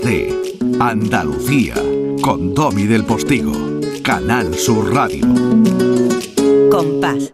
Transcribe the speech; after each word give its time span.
de 0.00 0.58
Andalucía 0.80 1.74
con 2.22 2.54
Domi 2.54 2.84
del 2.84 3.04
Postigo, 3.04 3.52
Canal 4.02 4.54
Sur 4.54 4.94
Radio. 4.94 5.26
Compás. 6.70 7.32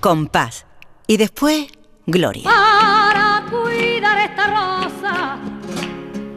Compás. 0.00 0.66
Y 1.06 1.16
después, 1.18 1.66
Gloria. 2.06 2.44
Para 2.44 3.44
cuidar 3.50 4.18
esta 4.18 4.46
rosa, 4.46 5.36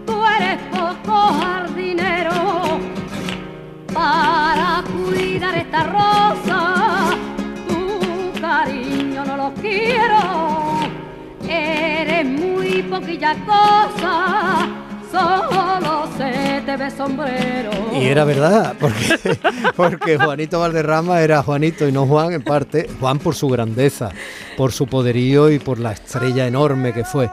tú 0.05 0.25
eres 0.25 0.59
poco 0.69 1.33
jardinero. 1.39 2.79
Para 3.93 4.83
cuidar 4.83 5.55
esta 5.57 5.83
rosa, 5.83 6.66
cosa, 13.01 14.67
solo 15.11 16.07
se 16.17 16.61
te 16.65 16.77
ve 16.77 16.89
sombrero. 16.91 17.69
Y 17.93 18.05
era 18.07 18.25
verdad, 18.25 18.73
porque, 18.79 19.37
porque 19.75 20.17
Juanito 20.17 20.59
Valderrama 20.59 21.21
era 21.21 21.43
Juanito 21.43 21.87
y 21.87 21.91
no 21.91 22.05
Juan 22.07 22.33
en 22.33 22.43
parte. 22.43 22.89
Juan 22.99 23.19
por 23.19 23.35
su 23.35 23.47
grandeza, 23.49 24.09
por 24.55 24.71
su 24.71 24.87
poderío 24.87 25.49
y 25.51 25.59
por 25.59 25.79
la 25.79 25.91
estrella 25.91 26.47
enorme 26.47 26.93
que 26.93 27.03
fue. 27.05 27.29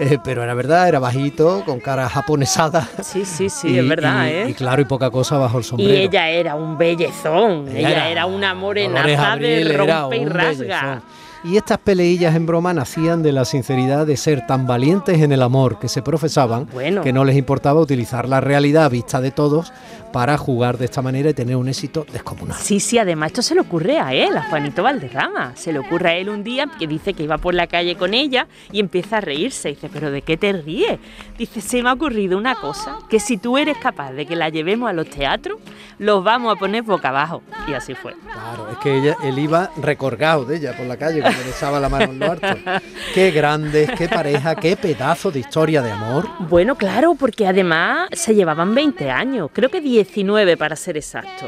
Eh, 0.00 0.18
pero 0.22 0.44
era 0.44 0.54
verdad, 0.54 0.86
era 0.88 1.00
bajito, 1.00 1.64
con 1.64 1.80
cara 1.80 2.08
japonesada. 2.08 2.88
Sí, 3.02 3.24
sí, 3.24 3.48
sí, 3.50 3.68
Y- 3.74 3.78
es 3.80 3.88
verdad, 3.88 4.26
y- 4.26 4.30
¿eh? 4.30 4.46
Y 4.50 4.54
claro, 4.54 4.80
y 4.80 4.84
poca 4.84 5.10
cosa 5.10 5.38
bajo 5.38 5.58
el 5.58 5.64
Y 5.64 5.66
sombrero. 5.66 5.92
ella 5.92 6.28
era 6.28 6.54
un 6.54 6.78
bellezón, 6.78 7.66
ella 7.68 7.90
Era 7.90 8.08
era 8.08 8.26
una 8.26 8.54
morenaza 8.54 9.36
de 9.36 9.64
rompe 9.76 10.16
y 10.18 10.24
rasga. 10.26 10.50
bellezón. 10.50 11.02
Y 11.44 11.56
estas 11.56 11.78
peleillas 11.78 12.34
en 12.34 12.46
broma 12.46 12.74
nacían 12.74 13.22
de 13.22 13.32
la 13.32 13.44
sinceridad 13.44 14.06
de 14.06 14.16
ser 14.16 14.46
tan 14.46 14.66
valientes 14.66 15.20
en 15.20 15.30
el 15.32 15.42
amor 15.42 15.78
que 15.78 15.88
se 15.88 16.02
profesaban 16.02 16.66
Bueno. 16.72 17.02
que 17.02 17.12
no 17.12 17.24
les 17.24 17.36
importaba 17.36 17.80
utilizar 17.80 18.28
la 18.28 18.40
realidad 18.40 18.84
a 18.86 18.88
vista 18.88 19.20
de 19.20 19.30
todos 19.30 19.72
para 20.12 20.36
jugar 20.38 20.78
de 20.78 20.86
esta 20.86 21.02
manera 21.02 21.30
y 21.30 21.34
tener 21.34 21.54
un 21.56 21.68
éxito 21.68 22.06
descomunal. 22.12 22.56
Sí, 22.58 22.80
sí, 22.80 22.98
además 22.98 23.28
esto 23.28 23.42
se 23.42 23.54
le 23.54 23.60
ocurre 23.60 23.98
a 23.98 24.12
él, 24.14 24.36
a 24.36 24.48
Juanito 24.48 24.82
Valderrama. 24.82 25.52
Se 25.54 25.72
le 25.72 25.78
ocurre 25.78 26.08
a 26.10 26.14
él 26.16 26.28
un 26.30 26.42
día 26.42 26.66
que 26.78 26.86
dice 26.86 27.12
que 27.14 27.22
iba 27.24 27.36
por 27.38 27.54
la 27.54 27.66
calle 27.66 27.94
con 27.96 28.14
ella 28.14 28.48
y 28.72 28.80
empieza 28.80 29.18
a 29.18 29.20
reírse. 29.20 29.68
Dice, 29.68 29.88
¿pero 29.92 30.10
de 30.10 30.22
qué 30.22 30.36
te 30.38 30.52
ríes? 30.52 30.98
Dice, 31.36 31.60
se 31.60 31.82
me 31.82 31.90
ha 31.90 31.92
ocurrido 31.92 32.38
una 32.38 32.54
cosa, 32.56 32.96
que 33.10 33.20
si 33.20 33.36
tú 33.36 33.58
eres 33.58 33.76
capaz 33.78 34.12
de 34.12 34.24
que 34.26 34.34
la 34.34 34.48
llevemos 34.48 34.88
a 34.88 34.92
los 34.94 35.08
teatros, 35.10 35.58
los 35.98 36.24
vamos 36.24 36.56
a 36.56 36.58
poner 36.58 36.82
boca 36.82 37.10
abajo. 37.10 37.42
Y 37.68 37.74
así 37.74 37.94
fue. 37.94 38.14
Claro, 38.32 38.70
es 38.72 38.78
que 38.78 38.96
ella, 38.98 39.16
él 39.24 39.38
iba 39.38 39.70
recorgado 39.76 40.46
de 40.46 40.56
ella 40.56 40.74
por 40.76 40.86
la 40.86 40.96
calle 40.96 41.22
le 41.30 41.80
la 41.80 41.88
mano 41.88 42.12
en 42.12 42.18
lo 42.18 42.32
harto. 42.32 42.46
Qué 43.14 43.30
grandes, 43.30 43.90
qué 43.96 44.08
pareja, 44.08 44.54
qué 44.56 44.76
pedazo 44.76 45.30
de 45.30 45.40
historia 45.40 45.82
de 45.82 45.90
amor. 45.90 46.28
Bueno, 46.48 46.76
claro, 46.76 47.14
porque 47.14 47.46
además 47.46 48.08
se 48.12 48.34
llevaban 48.34 48.74
20 48.74 49.10
años, 49.10 49.50
creo 49.52 49.70
que 49.70 49.80
19 49.80 50.56
para 50.56 50.76
ser 50.76 50.96
exacto. 50.96 51.46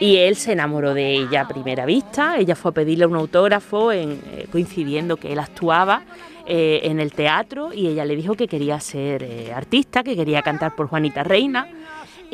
Y 0.00 0.16
él 0.16 0.34
se 0.36 0.52
enamoró 0.52 0.92
de 0.92 1.14
ella 1.14 1.42
a 1.42 1.48
primera 1.48 1.86
vista, 1.86 2.36
ella 2.38 2.56
fue 2.56 2.72
a 2.72 2.74
pedirle 2.74 3.06
un 3.06 3.14
autógrafo 3.16 3.92
en- 3.92 4.20
eh, 4.32 4.46
coincidiendo 4.50 5.16
que 5.16 5.32
él 5.32 5.38
actuaba 5.38 6.02
eh, 6.46 6.80
en 6.84 7.00
el 7.00 7.12
teatro 7.12 7.72
y 7.72 7.86
ella 7.86 8.04
le 8.04 8.16
dijo 8.16 8.34
que 8.34 8.48
quería 8.48 8.78
ser 8.80 9.22
eh, 9.22 9.52
artista, 9.54 10.02
que 10.02 10.14
quería 10.16 10.42
cantar 10.42 10.74
por 10.74 10.88
Juanita 10.88 11.22
Reina. 11.22 11.68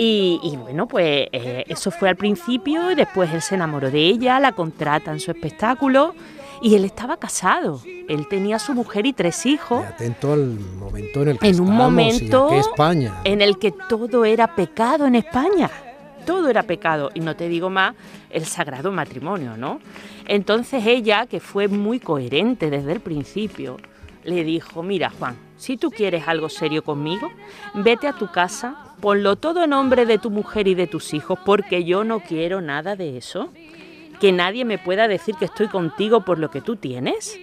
Y, 0.03 0.57
bueno, 0.57 0.89
pues 0.89 1.29
eso 1.33 1.91
fue 1.91 2.09
al 2.09 2.17
principio 2.17 2.91
y 2.91 2.95
después 2.95 3.31
él 3.35 3.43
se 3.43 3.57
enamoró 3.57 3.91
de 3.91 4.01
ella, 4.01 4.41
la 4.41 4.53
contrata 4.53 5.13
en 5.13 5.21
su 5.21 5.31
espectáculo 5.31 6.15
y 6.61 6.75
él 6.75 6.85
estaba 6.85 7.17
casado. 7.17 7.81
Él 8.09 8.27
tenía 8.29 8.59
su 8.59 8.75
mujer 8.75 9.07
y 9.07 9.13
tres 9.13 9.47
hijos 9.47 9.83
Y 9.83 9.87
atento 9.87 10.33
al 10.33 10.59
momento 10.79 11.23
en 11.23 11.29
el 11.29 11.39
que 11.39 11.49
en 11.49 11.61
un 11.61 11.75
momento 11.75 12.49
en 12.49 12.55
que 12.55 12.59
España. 12.61 13.21
en 13.25 13.41
el 13.41 13.59
que 13.59 13.73
todo 13.89 14.25
era 14.25 14.55
pecado 14.55 15.07
en 15.07 15.15
España. 15.15 15.71
Todo 16.27 16.49
era 16.49 16.63
pecado. 16.63 17.11
Y 17.15 17.21
no 17.21 17.35
te 17.35 17.49
digo 17.49 17.71
más 17.71 17.95
el 18.29 18.45
sagrado 18.45 18.93
matrimonio, 18.93 19.57
¿no? 19.57 19.81
Entonces 20.27 20.87
ella, 20.87 21.27
que 21.27 21.41
fue 21.41 21.67
muy 21.69 21.99
coherente 21.99 22.71
desde 22.71 22.93
el 22.93 23.01
principio, 23.01 23.79
le 24.25 24.45
dijo, 24.45 24.83
mira 24.83 25.11
Juan, 25.11 25.37
si 25.57 25.77
tú 25.77 25.91
quieres 25.91 26.29
algo 26.29 26.49
serio 26.49 26.85
conmigo, 26.85 27.31
vete 27.75 28.07
a 28.07 28.13
tu 28.13 28.31
casa, 28.31 28.77
ponlo 29.01 29.37
todo 29.37 29.65
en 29.65 29.71
nombre 29.71 30.05
de 30.05 30.19
tu 30.19 30.31
mujer 30.31 30.69
y 30.69 30.75
de 30.75 30.87
tus 30.87 31.15
hijos, 31.15 31.39
porque 31.45 31.85
yo 31.85 32.05
no 32.05 32.21
quiero 32.21 32.61
nada 32.61 32.97
de 32.97 33.17
eso. 33.17 33.49
Que 34.21 34.33
nadie 34.33 34.65
me 34.65 34.79
pueda 34.79 35.09
decir 35.09 35.35
que 35.37 35.47
estoy 35.47 35.69
contigo 35.69 36.21
por 36.25 36.39
lo 36.39 36.51
que 36.51 36.61
tú 36.61 36.77
tienes. 36.77 37.39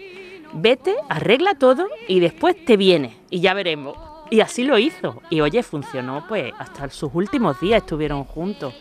Vete, 0.53 0.95
arregla 1.09 1.55
todo 1.55 1.87
y 2.07 2.19
después 2.19 2.55
te 2.65 2.77
vienes 2.77 3.13
y 3.29 3.39
ya 3.41 3.53
veremos. 3.53 3.97
Y 4.29 4.41
así 4.41 4.63
lo 4.63 4.77
hizo. 4.77 5.21
Y 5.29 5.41
oye, 5.41 5.63
funcionó, 5.63 6.23
pues 6.27 6.53
hasta 6.57 6.89
sus 6.89 7.11
últimos 7.13 7.59
días 7.59 7.81
estuvieron 7.81 8.23
juntos 8.23 8.73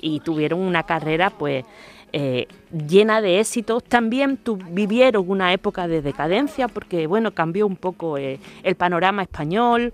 y 0.00 0.20
tuvieron 0.20 0.60
una 0.60 0.82
carrera, 0.84 1.30
pues, 1.30 1.64
eh, 2.12 2.46
llena 2.70 3.20
de 3.20 3.40
éxitos. 3.40 3.84
También 3.84 4.36
tu- 4.36 4.56
vivieron 4.56 5.24
una 5.28 5.52
época 5.52 5.86
de 5.88 6.02
decadencia 6.02 6.68
porque, 6.68 7.06
bueno, 7.06 7.32
cambió 7.32 7.66
un 7.66 7.76
poco 7.76 8.18
eh, 8.18 8.38
el 8.62 8.74
panorama 8.74 9.22
español. 9.22 9.92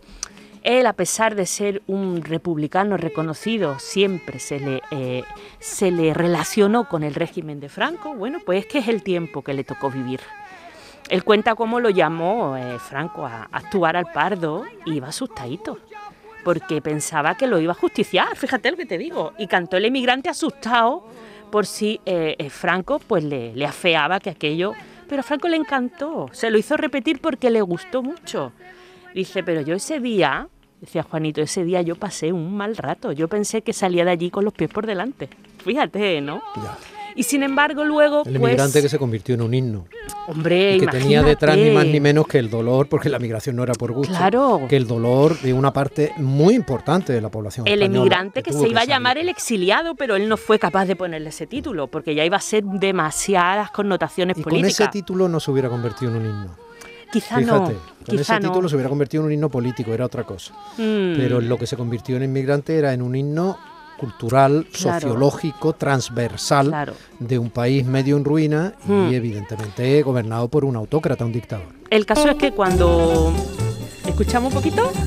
Él, 0.69 0.85
a 0.85 0.93
pesar 0.93 1.35
de 1.35 1.47
ser 1.47 1.81
un 1.87 2.21
republicano 2.21 2.99
reconocido, 2.99 3.79
siempre 3.79 4.39
se 4.39 4.61
le, 4.61 4.83
eh, 4.91 5.23
se 5.59 5.91
le 5.91 6.13
relacionó 6.13 6.91
con 6.91 7.05
el 7.05 7.15
régimen 7.15 7.59
de 7.59 7.71
Franco. 7.71 8.15
Bueno, 8.15 8.41
pues 8.45 8.59
es 8.59 8.67
que 8.67 8.79
es 8.81 8.89
el 8.89 9.03
tiempo 9.03 9.41
que 9.41 9.55
le 9.55 9.65
tocó 9.65 9.91
vivir. 9.91 10.21
Él 11.09 11.25
cuenta 11.25 11.55
cómo 11.55 11.81
lo 11.81 11.89
llamó 11.89 12.55
eh, 12.59 12.79
Franco 12.79 13.25
a, 13.25 13.49
actuar 13.51 13.97
al 13.97 14.13
Pardo 14.13 14.67
y 14.85 14.97
iba 14.97 15.09
asustadito, 15.09 15.79
porque 16.45 16.83
pensaba 16.83 17.35
que 17.35 17.47
lo 17.47 17.59
iba 17.59 17.73
a 17.73 17.75
justiciar, 17.75 18.37
fíjate 18.37 18.71
lo 18.71 18.77
que 18.77 18.85
te 18.85 18.99
digo, 18.99 19.33
y 19.39 19.47
cantó 19.47 19.79
el 19.79 19.87
emigrante 19.87 20.29
asustado 20.29 21.03
por 21.51 21.65
si 21.65 21.99
eh, 22.05 22.51
Franco 22.51 22.99
pues 22.99 23.25
le, 23.25 23.57
le 23.57 23.65
afeaba 23.65 24.21
que 24.21 24.29
aquello, 24.29 24.75
pero 25.09 25.21
a 25.21 25.23
Franco 25.23 25.49
le 25.49 25.57
encantó, 25.57 26.29
se 26.33 26.51
lo 26.51 26.59
hizo 26.59 26.77
repetir 26.77 27.23
porque 27.23 27.49
le 27.49 27.63
gustó 27.63 28.03
mucho. 28.03 28.53
Dice, 29.15 29.43
pero 29.43 29.63
yo 29.63 29.75
ese 29.75 29.99
día, 29.99 30.49
decía 30.81 31.03
Juanito, 31.03 31.41
ese 31.41 31.65
día 31.65 31.83
yo 31.83 31.97
pasé 31.97 32.33
un 32.33 32.57
mal 32.57 32.77
rato, 32.77 33.13
yo 33.13 33.29
pensé 33.29 33.63
que 33.63 33.73
salía 33.73 34.05
de 34.05 34.11
allí 34.13 34.31
con 34.31 34.45
los 34.45 34.53
pies 34.55 34.71
por 34.71 34.87
delante, 34.87 35.29
fíjate, 35.65 36.21
¿no? 36.21 36.43
Ya. 36.57 36.77
Y 37.17 37.25
sin 37.25 37.43
embargo 37.43 37.85
luego, 37.85 38.19
El 38.19 38.39
pues, 38.39 38.53
inmigrante 38.53 38.81
que 38.81 38.89
se 38.89 38.97
convirtió 38.97 39.35
en 39.35 39.43
un 39.43 39.53
himno. 39.53 39.87
hombre, 40.29 40.77
y 40.77 40.81
que 40.81 40.87
tenía 40.87 41.21
detrás 41.23 41.57
ni 41.57 41.71
más 41.71 41.85
ni 41.87 41.99
menos 41.99 42.29
que 42.29 42.39
el 42.39 42.49
dolor, 42.49 42.89
porque 42.89 43.09
la 43.09 43.19
migración 43.19 43.57
no 43.57 43.65
era 43.65 43.73
por 43.73 43.91
gusto, 43.91 44.15
Claro. 44.15 44.61
que 44.69 44.77
el 44.77 44.87
dolor 44.87 45.37
de 45.41 45.53
una 45.53 45.73
parte 45.73 46.13
muy 46.19 46.55
importante 46.55 47.13
de 47.13 47.21
la 47.21 47.29
población 47.29 47.67
El 47.67 47.83
emigrante 47.83 48.43
que 48.45 48.53
se 48.53 48.69
iba 48.69 48.83
a 48.83 48.85
llamar 48.85 49.19
el 49.19 49.29
exiliado, 49.29 49.97
pero 49.97 50.15
él 50.15 50.29
no 50.29 50.37
fue 50.37 50.61
capaz 50.61 50.85
de 50.87 50.95
ponerle 50.95 51.31
ese 51.31 51.49
título, 51.49 51.89
porque 51.89 52.15
ya 52.15 52.25
iba 52.25 52.37
a 52.37 52.41
ser 52.41 52.63
demasiadas 52.65 53.73
connotaciones 53.73 54.39
Y 54.39 54.43
con 54.43 54.51
políticas. 54.51 54.81
ese 54.81 54.89
título 54.89 55.29
no 55.29 55.41
se 55.41 55.51
hubiera 55.51 55.69
convertido 55.69 56.13
en 56.13 56.19
un 56.19 56.27
himno. 56.27 56.57
Quizá 57.13 57.37
Fíjate, 57.39 57.47
no, 57.47 57.65
con 57.65 57.75
quizá 58.05 58.37
ese 58.37 58.41
no. 58.41 58.49
título 58.51 58.69
se 58.69 58.77
hubiera 58.77 58.89
convertido 58.89 59.23
en 59.23 59.27
un 59.27 59.33
himno 59.33 59.49
político, 59.51 59.93
era 59.93 60.07
otra 60.07 60.25
cosa. 60.25 60.53
Mm, 60.77 61.17
Pero 61.17 61.41
lo 61.41 61.57
que 61.59 61.67
se 61.67 61.77
convirtió 61.77 62.17
en 62.17 62.25
inmigrante 62.25 62.79
era 62.79 62.93
en 62.93 63.03
un 63.03 63.15
himno 63.17 63.59
cultural, 63.99 64.67
Claro. 64.73 65.01
sociológico, 65.01 65.73
transversal 65.73 66.69
Claro. 66.69 66.95
de 67.19 67.39
un 67.39 67.51
país 67.51 67.85
medio 67.85 68.17
en 68.17 68.25
ruina 68.25 68.75
y 68.89 69.15
evidentemente 69.15 70.01
gobernado 70.03 70.49
por 70.49 70.65
un 70.65 70.77
autócrata, 70.77 71.25
un 71.25 71.33
dictador. 71.33 71.67
El 71.91 72.07
caso 72.07 72.29
es 72.29 72.37
que 72.37 72.53
cuando 72.53 73.33
escuchamos 74.07 74.53
un 74.55 74.63
poquito, 74.63 74.91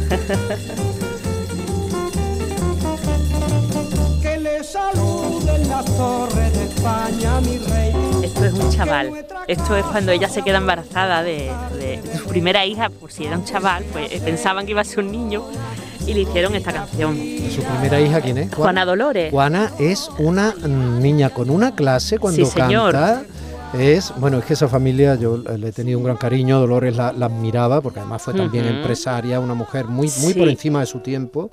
Que 4.21 4.37
le 4.39 4.63
saluden 4.63 5.67
las 5.69 5.85
torres 5.97 6.53
de 6.53 6.63
España, 6.65 7.41
mi 7.41 7.57
rey. 7.57 7.91
esto 8.23 8.45
es 8.45 8.53
un 8.53 8.69
chaval. 8.71 9.11
Esto 9.47 9.75
es 9.77 9.85
cuando 9.85 10.11
ella 10.11 10.29
se 10.29 10.41
queda 10.43 10.57
embarazada 10.57 11.23
de, 11.23 11.51
primera 12.31 12.65
hija, 12.65 12.89
por 12.89 13.11
si 13.11 13.25
era 13.25 13.37
un 13.37 13.45
chaval, 13.45 13.83
pues 13.91 14.11
eh, 14.11 14.21
pensaban 14.23 14.65
que 14.65 14.71
iba 14.71 14.81
a 14.81 14.85
ser 14.85 14.99
un 15.03 15.11
niño 15.11 15.43
y 16.07 16.13
le 16.13 16.21
hicieron 16.21 16.55
esta 16.55 16.71
canción. 16.73 17.15
¿Su 17.15 17.61
primera 17.61 17.99
hija 18.01 18.21
quién 18.21 18.37
es? 18.39 18.53
Juana 18.55 18.85
Dolores. 18.85 19.29
Juana 19.31 19.71
es 19.79 20.09
una 20.17 20.53
niña 20.65 21.29
con 21.29 21.49
una 21.49 21.75
clase 21.75 22.17
cuando 22.17 22.43
Sí, 22.45 22.51
señor. 22.51 22.93
canta. 22.93 23.23
Es, 23.77 24.11
bueno, 24.17 24.39
es 24.39 24.45
que 24.45 24.53
esa 24.53 24.67
familia 24.67 25.15
yo 25.15 25.37
le 25.37 25.67
he 25.69 25.71
tenido 25.71 25.97
un 25.97 26.03
gran 26.03 26.17
cariño, 26.17 26.59
Dolores 26.59 26.95
la, 26.97 27.13
la 27.13 27.27
admiraba, 27.27 27.79
porque 27.81 27.99
además 27.99 28.21
fue 28.21 28.33
también 28.33 28.65
empresaria, 28.65 29.39
una 29.39 29.53
mujer 29.53 29.85
muy, 29.85 30.07
muy 30.21 30.33
Sí. 30.33 30.39
por 30.39 30.49
encima 30.49 30.81
de 30.81 30.85
su 30.87 30.99
tiempo. 30.99 31.51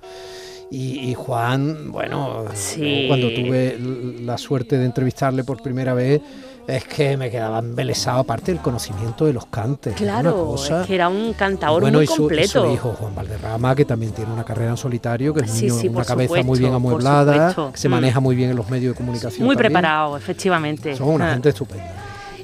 Y, 0.70 1.10
y 1.10 1.14
Juan, 1.14 1.92
bueno, 1.92 2.44
Sí. 2.54 3.02
yo 3.02 3.08
cuando 3.08 3.28
tuve 3.32 3.78
la 4.22 4.36
suerte 4.36 4.76
de 4.78 4.84
entrevistarle 4.86 5.44
por 5.44 5.62
primera 5.62 5.94
vez, 5.94 6.20
es 6.68 6.84
que 6.84 7.16
me 7.16 7.30
quedaba 7.30 7.58
embelesado, 7.60 8.20
aparte 8.20 8.52
del 8.52 8.60
conocimiento 8.60 9.24
de 9.24 9.32
los 9.32 9.46
cantes. 9.46 9.94
Claro, 9.94 10.44
cosa- 10.46 10.82
es 10.82 10.86
que 10.86 10.94
era 10.94 11.08
un 11.08 11.32
cantador 11.32 11.80
bueno, 11.80 11.98
muy 11.98 12.04
y 12.04 12.06
su, 12.06 12.12
y 12.12 12.16
completo. 12.18 12.66
su 12.66 12.72
hijo 12.72 12.92
Juan 12.92 13.14
Valderrama, 13.14 13.74
que 13.74 13.84
también 13.84 14.12
tiene 14.12 14.32
una 14.32 14.44
carrera 14.44 14.70
en 14.72 14.76
solitario, 14.76 15.32
que 15.34 15.40
es 15.46 15.50
Sí, 15.50 15.66
niño, 15.66 15.74
sí, 15.80 15.88
una 15.88 16.04
cabeza 16.04 16.42
muy 16.42 16.58
bien 16.58 16.74
amueblada, 16.74 17.54
que 17.72 17.78
se 17.78 17.88
Mm. 17.88 17.92
maneja 17.92 18.20
muy 18.20 18.36
bien 18.36 18.50
en 18.50 18.56
los 18.56 18.68
medios 18.70 18.92
de 18.94 18.96
comunicación. 18.98 19.46
Muy 19.46 19.56
también. 19.56 19.72
preparado, 19.72 20.16
efectivamente. 20.16 20.94
Son 20.94 21.08
una 21.08 21.28
Ah. 21.30 21.32
gente 21.32 21.48
estupenda. 21.48 21.90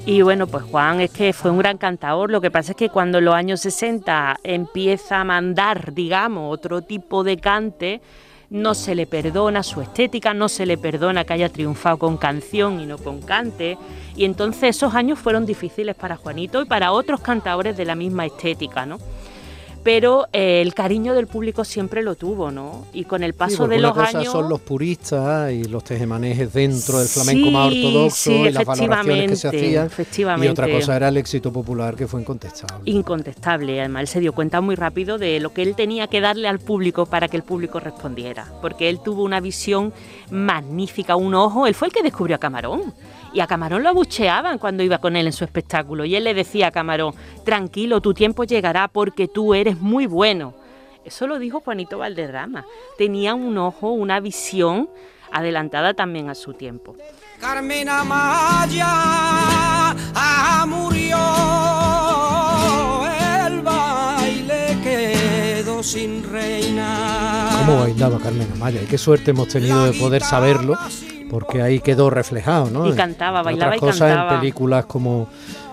Y 0.07 0.21
bueno, 0.21 0.45
pues 0.47 0.63
Juan 0.65 1.01
es 1.01 1.09
que 1.11 1.33
fue 1.33 1.49
un 1.49 1.57
gran 1.57 1.77
cantador. 1.77 2.29
Lo 2.29 2.39
que 2.41 2.51
pasa 2.51 2.73
es 2.73 2.77
que 2.77 2.89
cuando 2.89 3.17
en 3.19 3.25
los 3.25 3.33
años 3.33 3.59
60 3.61 4.37
empieza 4.43 5.21
a 5.21 5.23
mandar, 5.23 5.93
digamos, 5.93 6.53
otro 6.53 6.81
tipo 6.83 7.23
de 7.23 7.37
cante, 7.37 8.01
no 8.55 8.73
se 8.73 8.95
le 8.95 9.05
perdona 9.05 9.63
su 9.63 9.81
estética, 9.81 10.33
no 10.33 10.47
se 10.47 10.65
le 10.65 10.77
perdona 10.77 11.25
que 11.25 11.33
haya 11.33 11.49
triunfado 11.49 11.97
con 11.97 12.15
canción 12.15 12.79
y 12.79 12.85
no 12.85 12.97
con 12.97 13.21
cante. 13.21 13.77
Y 14.15 14.23
entonces 14.23 14.77
esos 14.77 14.95
años 14.95 15.19
fueron 15.19 15.45
difíciles 15.45 15.93
para 15.93 16.15
Juanito 16.15 16.61
y 16.61 16.65
para 16.65 16.93
otros 16.93 17.19
cantadores 17.19 17.75
de 17.75 17.83
la 17.83 17.95
misma 17.95 18.25
estética, 18.25 18.85
¿no? 18.85 18.97
Pero 19.85 20.27
eh, 20.33 20.63
el 20.63 20.73
cariño 20.73 21.13
del 21.13 21.27
público 21.27 21.63
siempre 21.63 22.01
lo 22.01 22.15
tuvo, 22.15 22.49
¿no? 22.49 22.87
Y 22.91 23.03
con 23.03 23.21
el 23.21 23.35
paso 23.35 23.67
de 23.67 23.77
los 23.77 23.93
cosa 23.93 24.17
años... 24.17 24.31
son 24.31 24.49
los 24.49 24.59
puristas 24.59 25.51
y 25.51 25.65
los 25.65 25.83
tejemanejes 25.83 26.51
dentro 26.51 26.97
del 26.97 27.07
flamenco 27.07 27.51
más 27.51 27.67
ortodoxo 27.67 28.31
y 28.31 28.51
las 28.51 28.65
valoraciones 28.65 29.29
que 29.29 29.35
se 29.35 29.47
hacían. 29.47 29.85
Efectivamente. 29.85 30.47
Y 30.47 30.49
otra 30.49 30.71
cosa 30.71 30.95
era 30.95 31.09
el 31.09 31.17
éxito 31.17 31.53
popular 31.53 31.95
que 31.95 32.07
fue 32.07 32.19
incontestable. 32.19 32.89
Incontestable, 32.89 33.79
además 33.79 34.01
él 34.01 34.07
se 34.07 34.19
dio 34.21 34.33
cuenta 34.33 34.59
muy 34.59 34.73
rápido 34.73 35.19
de 35.19 35.39
lo 35.39 35.53
que 35.53 35.61
él 35.61 35.75
tenía 35.75 36.07
que 36.07 36.19
darle 36.19 36.47
al 36.47 36.57
público 36.57 37.05
para 37.05 37.27
que 37.27 37.37
el 37.37 37.43
público 37.43 37.79
respondiera, 37.79 38.47
porque 38.63 38.89
él 38.89 39.01
tuvo 39.01 39.21
una 39.21 39.39
visión 39.39 39.93
magnífica, 40.31 41.15
un 41.15 41.35
ojo, 41.35 41.67
él 41.67 41.75
fue 41.75 41.89
el 41.89 41.93
que 41.93 42.01
descubrió 42.01 42.37
a 42.37 42.39
Camarón 42.39 42.91
y 43.35 43.41
a 43.41 43.47
Camarón 43.47 43.83
lo 43.83 43.89
abucheaban 43.89 44.57
cuando 44.57 44.81
iba 44.81 44.99
con 44.99 45.17
él 45.17 45.27
en 45.27 45.33
su 45.33 45.43
espectáculo. 45.43 46.05
Y 46.05 46.15
él 46.15 46.23
le 46.23 46.33
decía 46.33 46.67
a 46.67 46.71
Camarón, 46.71 47.13
tranquilo, 47.43 47.99
tu 47.99 48.13
tiempo 48.13 48.45
llegará 48.45 48.87
porque 48.87 49.27
tú 49.27 49.53
eres 49.53 49.74
muy 49.81 50.07
bueno. 50.07 50.53
Eso 51.03 51.27
lo 51.27 51.37
dijo 51.37 51.61
Juanito 51.61 51.99
Valderrama. 51.99 52.65
Tenía 52.97 53.35
un 53.35 53.57
ojo, 53.57 53.91
una 53.91 54.19
visión 54.19 54.89
adelantada 55.31 55.93
también 55.93 56.29
a 56.29 56.35
su 56.35 56.53
tiempo. 56.53 56.95
Carmen 57.39 57.89
Amaya 57.89 58.85
ah, 60.15 60.65
murió, 60.67 61.17
el 63.47 63.61
baile 63.61 64.77
quedó 64.81 65.83
sin 65.83 66.23
reina. 66.23 67.49
¿Cómo 67.59 67.81
bailaba 67.81 68.17
Carmen 68.19 68.47
Amaya? 68.53 68.81
Y 68.81 68.85
qué 68.85 68.97
suerte 68.97 69.31
hemos 69.31 69.49
tenido 69.49 69.85
de 69.85 69.93
poder 69.99 70.23
saberlo 70.23 70.75
porque 71.29 71.61
ahí 71.61 71.79
quedó 71.81 72.09
reflejado, 72.09 72.69
¿no? 72.69 72.87
Y 72.87 72.93
cantaba, 72.93 73.43
bailaba 73.43 73.75
y 73.75 73.79
cosas 73.79 74.17
en 74.17 74.39
películas 74.39 74.85
como 74.85 75.27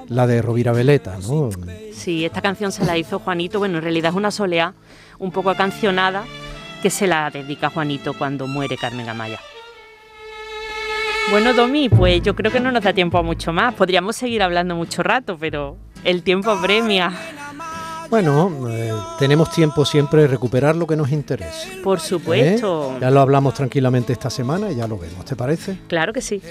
la 0.08 0.26
de 0.26 0.43
Rovira 0.43 0.72
Veleta, 0.72 1.19
¿no? 1.26 1.50
Sí, 1.92 2.24
esta 2.24 2.40
canción 2.40 2.72
se 2.72 2.84
la 2.84 2.96
hizo 2.96 3.18
Juanito, 3.18 3.58
bueno, 3.58 3.78
en 3.78 3.84
realidad 3.84 4.10
es 4.10 4.16
una 4.16 4.30
soleá 4.30 4.74
un 5.18 5.30
poco 5.30 5.50
acancionada 5.50 6.24
que 6.82 6.90
se 6.90 7.06
la 7.06 7.30
dedica 7.30 7.70
Juanito 7.70 8.14
cuando 8.14 8.46
muere 8.46 8.76
Carmen 8.76 9.08
Amaya. 9.08 9.38
Bueno, 11.30 11.54
Domi, 11.54 11.88
pues 11.88 12.20
yo 12.22 12.34
creo 12.34 12.50
que 12.50 12.58
no 12.60 12.72
nos 12.72 12.82
da 12.82 12.92
tiempo 12.92 13.18
a 13.18 13.22
mucho 13.22 13.52
más. 13.52 13.74
Podríamos 13.74 14.16
seguir 14.16 14.42
hablando 14.42 14.74
mucho 14.74 15.02
rato, 15.02 15.36
pero 15.38 15.76
el 16.02 16.22
tiempo 16.22 16.50
apremia. 16.50 17.12
Bueno, 18.12 18.69
eh, 18.69 18.93
tenemos 19.19 19.50
tiempo 19.50 19.87
siempre 19.87 20.20
de 20.20 20.29
recuperar 20.29 20.76
lo 20.76 20.87
que 20.87 20.97
nos 20.97 21.11
interese. 21.11 21.81
Por 21.82 21.99
supuesto. 21.99 22.93
¿Eh? 22.97 22.99
Ya 23.00 23.11
lo 23.11 23.20
hablamos 23.20 23.55
tranquilamente 23.55 24.12
esta 24.12 24.29
semana 24.29 24.70
y 24.70 24.76
ya 24.76 24.87
lo 24.87 24.99
vemos, 24.99 25.25
¿te 25.25 25.35
parece? 25.35 25.79
Claro 25.88 26.12
que 26.12 26.20
sí. 26.20 26.43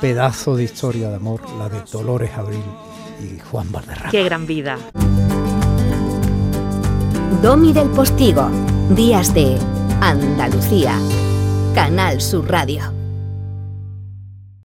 Pedazo 0.00 0.56
de 0.56 0.64
historia 0.64 1.10
de 1.10 1.14
amor, 1.14 1.40
la 1.56 1.68
de 1.68 1.82
Dolores 1.88 2.32
Abril 2.36 2.64
y 3.22 3.38
Juan 3.38 3.70
Valderrama. 3.70 4.10
Qué 4.10 4.24
gran 4.24 4.44
vida. 4.44 4.76
Domi 7.40 7.72
del 7.72 7.90
Postigo, 7.90 8.50
Días 8.90 9.32
de 9.32 9.56
Andalucía, 10.00 10.98
Canal 11.76 12.20
Sur 12.20 12.50
Radio. 12.50 13.03